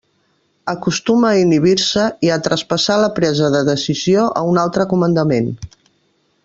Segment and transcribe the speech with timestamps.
[0.71, 5.57] Acostuma a inhibir-se i a traspassar la presa de decisió a un altre comandament.